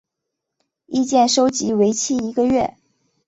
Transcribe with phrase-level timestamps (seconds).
[0.87, 2.75] 意见收集为期一个月。